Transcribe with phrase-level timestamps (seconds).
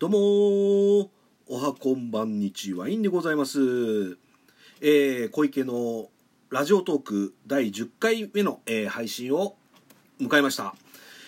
[0.00, 1.10] どうも
[1.48, 3.58] おはこんばんにちワインでございます。
[4.80, 6.08] えー小池の
[6.50, 9.56] ラジオトーク第10回目の、えー配信を
[10.20, 10.76] 迎えました。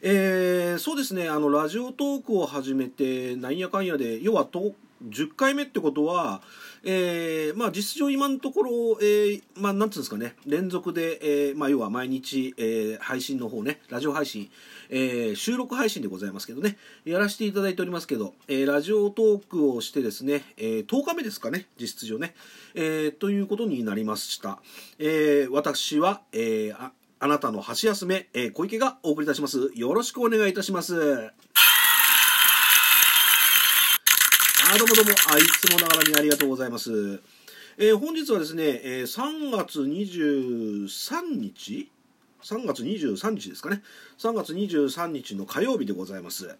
[0.00, 4.72] えーそうですね、あの、ラジオトークを始めて、なんやかんやで、要はと、
[5.10, 6.40] 10回目ってことは、
[6.86, 8.70] えーまあ実情今のところ、
[9.00, 14.50] えーまあなんつうんですかね、連続で、えーまあ要は毎日、えー配信の方ね、ラジオ配信、
[14.90, 22.34] えー収録配信でございますけどね、やらせていただいておりますけど、えーラジオトークをしてですね、えー10日目ですかね、実質上ね、
[22.74, 24.60] えーということになりました。
[24.98, 29.70] えー私は、えーあ、あなたの箸休め、えー小池がお送りいたします。
[29.74, 31.30] よろしくお願いいたします。
[34.74, 37.22] あどうもどうもあいつもながらにありがとうございます。
[37.78, 41.88] えー本日はですね、えー3月23日
[42.42, 43.82] ？3月23日ですかね
[44.18, 46.56] 3月23日の火曜日でございます。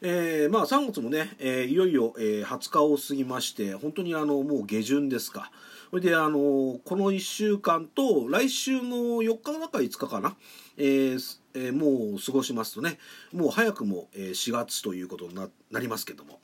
[0.00, 5.52] えーまあ3月もね、えーいよいよ、えー20日を過ぎまして本当にあのもう下旬ですか
[5.90, 10.34] それであのこの1週間と来週の4日だか5日かな、
[10.78, 12.98] えーえーもう過ごしますとね
[13.32, 16.40] もう早くも、えー4月ということにななりますけども。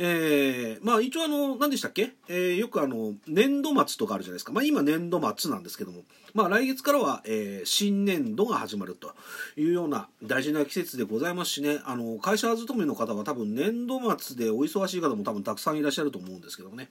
[0.00, 4.52] えーまあ一応あの何でしたっけ、えーよくあの年度末とかあるじゃないですか。
[4.52, 6.02] まあ今年度末なんですけども。
[6.34, 9.12] まあ来月からは、えー新年度が始まると
[9.56, 11.80] いうような大事な季節でございますしね。
[11.84, 16.90] あの会社勤めの方は多分年度末でお忙しい方も多分たくさんいらっしゃると思うんですけどもね。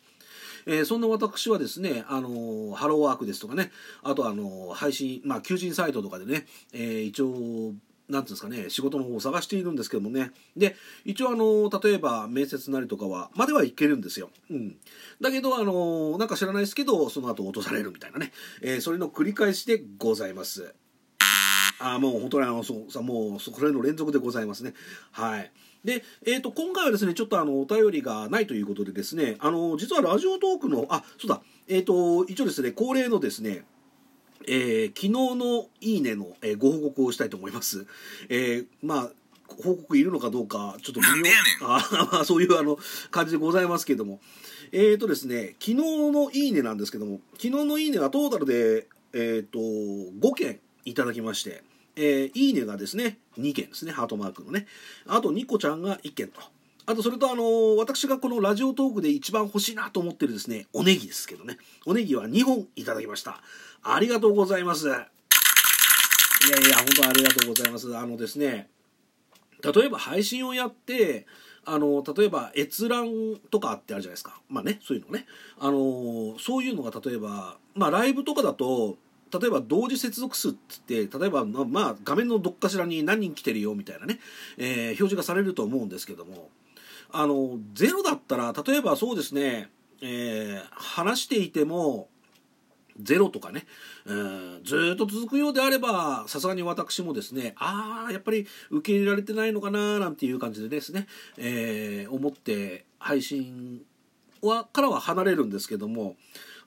[0.65, 3.71] えーそんな私はですね、あのーハローワークですとかね、
[4.03, 7.73] あとあのー配信、まあ、求人サイトとかでね、えー一応、
[8.09, 10.31] なんていうんですかね、仕事の方を探しているんですけどもね。
[10.55, 14.29] で、一応あの例えば面接なりとかは、まではいけるんですよ。
[14.49, 14.77] うん。
[15.19, 20.73] だけど、あのなんか知らないですけど、その後落とされるみたいなね、えーそれの繰り返しでございます。
[21.79, 24.73] あもう本当にあのそうさもうそこれの連続でございますね。
[25.11, 25.51] はい。
[25.83, 33.63] で、えー、と今回はですねちょっとあのお便りがないということでですねあの実はラジオトークのあそうだえっ、と一応ですね恒例のですね
[34.47, 37.85] えー昨日の「いいねの」えーご報告をしたいと思います。
[38.29, 39.11] えーまあ
[39.49, 41.31] 報告いるのかどうかちょっと微妙。
[41.61, 42.77] あまあそういうあの
[43.11, 44.19] 感じでございますけども。
[44.71, 51.63] えーとですね昨日の「いいね」なんですけども昨日の「いいね」はトータルでえーと5件いただきまして
[51.95, 54.67] えーいいねがですね2件ですねハートマークのね。
[55.05, 56.41] あとニコちゃんが1件と
[56.89, 61.57] あとそれとあのー私がこのラジオトークで一番欲しいなと思ってるですねおネギですけどね。
[61.85, 63.41] おネギは2本いただきました。
[63.83, 64.87] ありがとうございます。
[64.87, 64.99] いやい
[66.69, 67.97] や本当ありがとうございます。
[67.97, 68.69] あのですね
[69.61, 71.25] 例えば配信をやって
[71.65, 74.39] あの例えば閲覧とかってあるじゃないですか。
[74.47, 75.25] まあねそういうのね。
[75.59, 78.97] あのそういうのが例えばまあライブとかだと
[79.37, 84.21] 例えば同時接続数って言って例えばまあまあ画面のどっかしらに何人来てるよみたいなね、
[84.57, 86.47] えー表示がされると思うんですけども。
[87.11, 89.69] あのゼロだったら例えばそうですね、
[90.01, 92.09] えー話していても
[92.99, 93.65] ゼロとかね、
[94.05, 101.07] えーずっと続くようであればさすがに私もですねああやっぱり受け入れられてないのかななんていう感じでですね、
[101.37, 103.81] えー思って配信
[104.41, 106.15] はからは離れるんですけども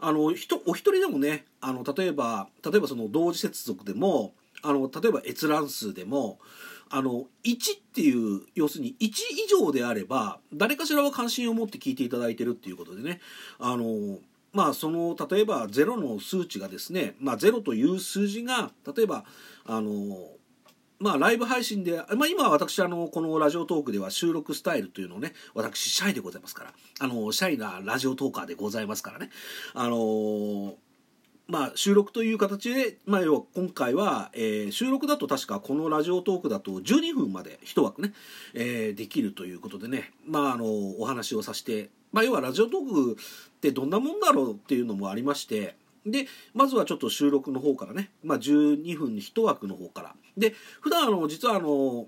[0.00, 6.38] あの人お一人でもねあの例えば例えばその同時接続でもあの例えば閲覧数でも
[6.90, 9.12] あの1っていう要するに1以
[9.48, 13.20] 上であれば誰かしらは関心を持って聞いていただいてるっていうことでね。
[13.58, 14.18] あの
[14.52, 19.24] まあその例えば0の数値がですね、まあ、0という数字が例えば
[19.64, 19.92] あの
[21.00, 29.30] まあライブ配信で、まあ今私あの、このラジオトークでは収録スタイルというのをね、私シャイでございますから、あの、シャイなラジオトーカーでございますからね、
[29.72, 30.74] あの
[31.50, 38.12] まあ収録という形で、まあ要は今回は、えー収録だと確かこのラジオトークだと12分まで一枠ね、
[38.54, 40.64] えーできるということでね、まああの、
[41.00, 45.74] お話をさせて、まあ要はラジオトークってどんなもんだろうっていうのもありまして、
[46.06, 50.14] で、まずはちょっと収録の方からね、まあ12分に一枠の方から。
[50.36, 52.06] で、普段あの、実はあの、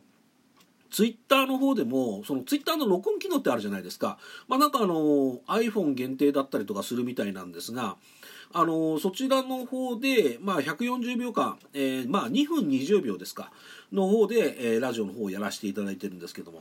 [0.92, 4.18] ツイッターの方でも、そのツイッターの録音機能ってあるじゃないですか。
[4.46, 7.96] まあなんかあの、iPhone 限定だったりとかするみたいなんですが、
[8.52, 13.50] あの、そちらの方で、まあ140秒間、えーまあ2分20秒ですか、
[13.90, 16.60] の方で、えーラジオの方をやらせていただいてるんですけども、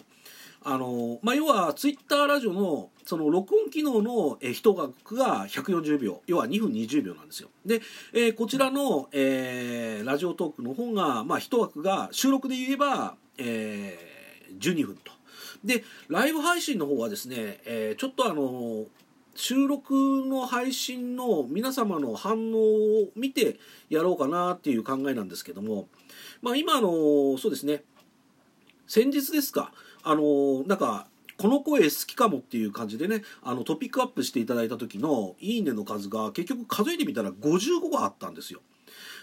[0.63, 7.49] あの、まあ要はツイッターラジオの、その録音機能の、えー一枠が140秒、要は2分20秒なんですよ。
[7.65, 7.81] で、
[8.13, 14.10] えーこちらの、えーラジオトークの方が、まあ一枠が収録で言えば、えー
[14.59, 15.11] 12分と。
[15.63, 18.85] で、ライブ配信の方はですね、えーちょっとあの、
[19.33, 19.93] 収録
[20.25, 23.59] の配信の皆様の反応を見て
[23.89, 25.87] やろうかなっていう考えなんですけども、
[26.41, 27.83] まあ今あの、そうですね、
[28.87, 29.71] 先日ですか、
[30.03, 31.07] あの、なんか、
[31.41, 38.61] この声好きかもっていう感じでねあのトピックアップしていただいた時の「いいね」の数が結局数えてみたら55があったんですよ。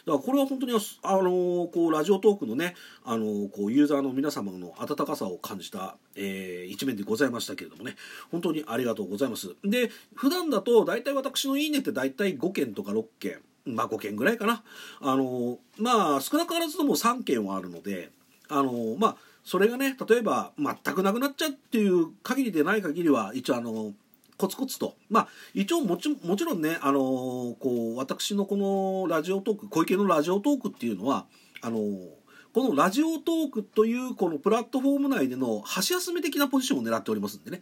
[0.08, 0.72] だからこれは本当に
[1.02, 2.74] あのこうラジオトークのね
[3.04, 7.94] あのこうユーザーの皆様の温かさを感じた、えー、一面でございましたけれどもね。
[8.30, 9.54] 本当にありがとうございます。
[9.64, 14.62] で普段だと大体私の「いいね」って大体5件とか6件まあ5件ぐらいかな。
[15.00, 18.10] あのまあ少なからずとも3件はあるので
[18.48, 23.92] あのまあそれがね例えば全くなくなっちゃうっていう限りでない限りは一応あの
[24.38, 24.94] コツコツと。
[25.10, 31.26] まあ一応もちもちろんねあのー、こう私のこのラジオトーク小池のラジオトークっていうのは
[31.60, 32.08] あのー、
[32.54, 37.60] このラジオトークというこのプラットフォーム内での箸休め的なポジションを狙っておりますんでね。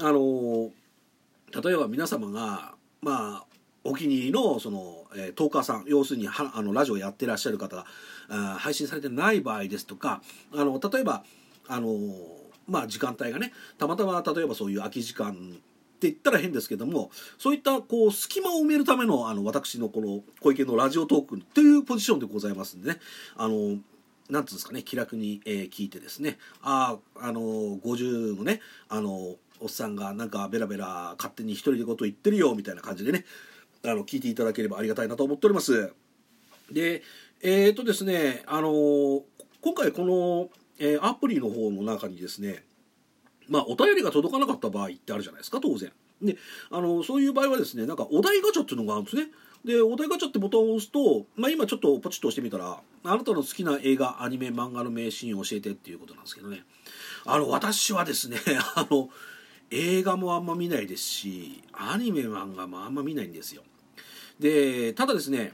[0.00, 0.70] あのー、
[1.62, 7.86] 例えば皆様がまあお気に入りのその、えー、トーカーさん要するにはあのラジオやってらっしゃる方が
[8.28, 10.22] あ配信されてない場合ですとか
[10.52, 11.24] あの例えば
[11.68, 11.96] あの
[12.66, 15.58] まあ時間帯がねたまたま例えばそういう空き時間
[15.96, 22.98] って言ったら変ですけどもそういったこう隙間を埋めるためのあの私のこの小池のラジオトークというポジションでございますんでね
[23.36, 23.78] あの
[24.28, 33.24] なんつうんですかね気楽に、えー、聞いてですねあああの50のねあのおっさんがなんかベラベラ勝手に一人でこと言ってるよみたいな感じでね
[33.84, 35.92] あの聞いていただければありがたいなと思っております。
[36.70, 37.02] で
[37.42, 39.22] えっ、とですねあの
[39.62, 40.48] 今回この、
[40.78, 42.64] えー、アプリの方の中にですね
[43.48, 45.92] まあ、お便りが届かなかった場合ってあるじゃないですか当然。
[46.22, 46.36] で
[46.70, 49.28] あのそういう場合はですねなんかお題ガチャっていうのがあるんですね。
[49.64, 56.62] でお題ガチャってボタンを押すと、まあ、今ちょっとポチッと押してみたらあなたの好きな映画アニメ漫画の名シーンを教えてっていうことなんですけどね
[57.24, 58.38] あの私はですね
[58.76, 59.10] あの
[59.70, 63.64] 映画もあんま見ないですしアニメ漫画もあんま見ないんですよ
[64.38, 65.52] でただですね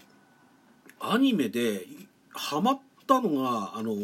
[1.01, 1.87] アニメで
[2.35, 3.95] ハマったのがあの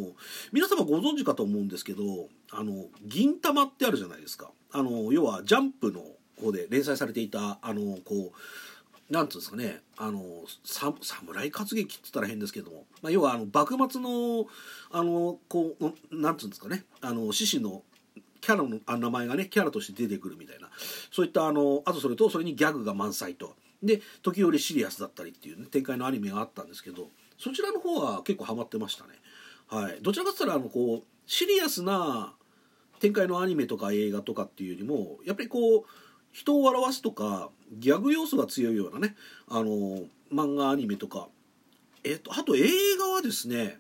[0.53, 4.51] 皆様ご存知かと思うんですけどあの銀玉ってあるじゃないですか。
[4.73, 6.03] あの要はジャンプの
[6.41, 9.81] 方で連載されていたあのこうなんつうんですかね。
[9.97, 10.23] あの
[10.65, 14.47] 侍活劇って言ったら変ですけども、まあ、要はあの幕末の
[14.91, 16.85] あのこうなんつうんですかね。
[17.01, 17.83] あの獅子の
[18.41, 20.69] キャラの名前がねキャラとして出てくるみたいな。
[21.11, 23.57] そういったあのあとそれとそれにギャグが満載と。
[23.83, 27.11] で時折シリアスだったりっていう、ね、展開のアニメがあったんですけど。
[27.39, 29.11] そちらの方は結構ハマってましたね。
[29.69, 32.33] はい、どちらかって言ったらあのこうシリアスな
[33.01, 35.85] 展開のアニメとか映画とかっていうよりもやっぱりこう
[36.33, 39.15] 人を笑わすとかギャグ要素が強いようなね
[39.47, 40.03] あの
[40.33, 41.29] 漫画アニメとか。
[42.05, 42.63] えっとあと映
[42.99, 43.79] 画はですね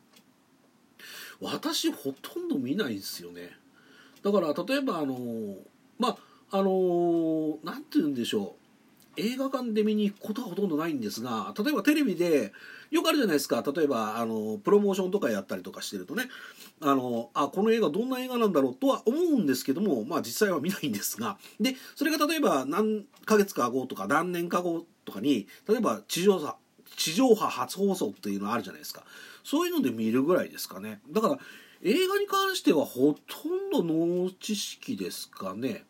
[1.40, 3.50] 私ほとんど見ないんですよね。
[4.22, 5.16] だから例えばあの
[5.98, 6.08] ま
[6.50, 8.67] ああの何て言うんでしょう。
[9.18, 12.52] 映画館で見に行くことはほとんどないんですが例えばテレビで
[12.90, 13.62] よくあるじゃないですか。
[13.76, 16.24] 例えばあのプロモーションとかやったりとかしてるとね。
[16.80, 21.36] あのあこの映画どんな映画なんだろうとは思うんですけどもまあ実際は見ないんですが。
[21.60, 26.56] でそれが例えば何ヶ月か後とか何年か後とかに例えば地上波
[26.96, 29.04] 地上波初放送っていうのあるじゃないですか。
[29.44, 31.00] そういうので見るぐらいですかね。
[31.10, 31.38] だから
[31.82, 35.84] 映画に関してはほとんどノー知識ですかね。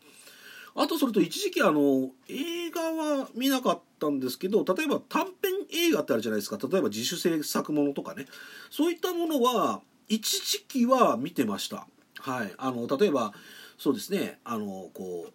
[0.80, 5.32] あとそれと一時期あの映画は見なかったんですけど例えば短編
[5.72, 6.56] 映画ってあるじゃないですか。
[6.70, 8.26] 例えば自主制作ものとかね。
[8.70, 11.88] そういったものは一時期は見てました。
[12.20, 13.32] はい、あの例えば
[13.76, 14.38] そうですね。
[14.44, 15.30] あのこ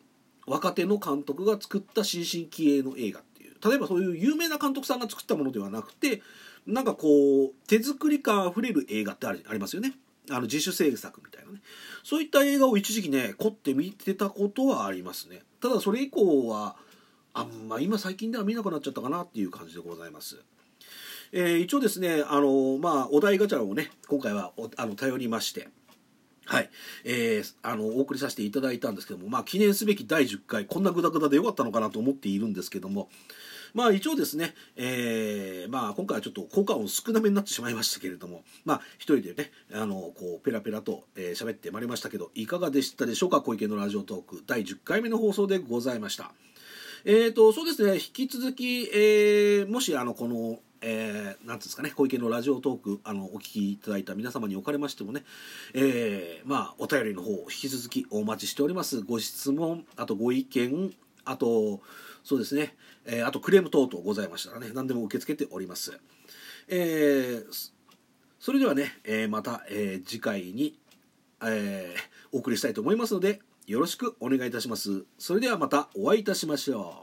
[0.47, 3.55] う若手の監督が作った新進気鋭の映画っていう。
[3.69, 6.21] 例えばそういう有名な監督さんが作ったものではなくて
[6.65, 9.93] なんかこう手作り感あふれる映画ってありますよね。
[10.29, 11.61] あの自主制作みたいなね。
[12.03, 15.41] そういった映画を一時期ね凝って見てたことはありますね。
[15.61, 16.75] ただそれ以降は
[17.33, 20.39] あんま今最近では見なくなっちゃったかなっていう感じでございます。
[21.31, 25.67] えー、一応ですねあのまあお題ガチャをね今回はあの頼りまして
[26.45, 26.69] はい、
[27.05, 33.09] えー、あのお送りさせていただいたんですけどもまあ記念すべき第10回こんなグダグダでよかったのかなと思っているんですけども
[33.73, 43.41] まあ一応ですね、えー、まあ今回はちょっと効果音少なめになってしまいましたけれども、まあ一人でね、あの、こう、ペラペラと喋、えー、ってまいりましたけど、いかがでしたでしょうか？
[43.41, 46.31] 小池のラジオトーク第10回目の放送でございました。
[47.05, 55.23] えーと、そうですね、引き続き、えー、もしあの、この、えー、なんですかね、小池のラジオトーク、あの、お聞きいただいた皆様におかれましてもね、
[55.73, 59.01] えー、まあ、お便りの方、引き続きお待ちしております。
[59.01, 60.93] ご質問、あとご意見、
[61.25, 61.81] あと、
[62.23, 62.75] そうですね、
[63.05, 65.99] えー、あとクレーム等々ございましたらね何でも受け付けております、
[66.67, 67.71] えー、
[68.39, 70.77] それではね、えー、また、え次回に、
[71.45, 71.95] え
[72.31, 75.05] お送りしたいと思いますのでよろしくお願いいたします。
[75.17, 77.02] それではまたお会いいたしましょ